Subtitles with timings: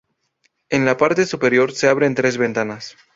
[0.71, 2.97] En la parte superior, se abren tres ventanas.